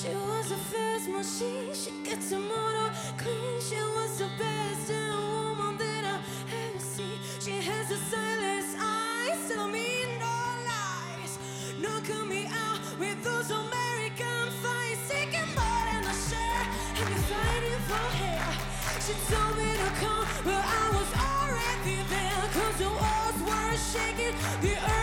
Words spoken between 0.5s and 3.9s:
a fast machine, she gets a motor clean. She